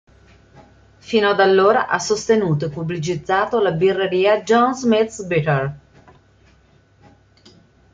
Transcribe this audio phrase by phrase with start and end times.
[0.99, 5.79] Fino da allora ha sostenuto e pubblicizzato la birreria "John Smith's Bitter".